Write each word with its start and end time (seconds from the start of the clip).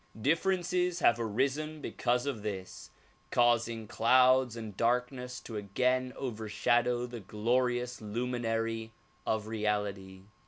Differences 0.19 0.97
have 1.01 1.19
arisen 1.19 1.79
because 1.79 2.25
of 2.25 2.41
this, 2.41 2.89
causing 3.29 3.87
clouds 3.87 4.57
and 4.57 4.75
darkness 4.75 5.39
to 5.41 5.57
again 5.57 6.11
overshadow 6.15 7.05
the 7.05 7.19
glorious 7.19 8.01
luminary 8.01 8.93
of 9.27 9.45
Reality. 9.45 10.23